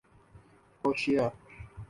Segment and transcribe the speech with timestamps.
[0.79, 1.25] کروشیا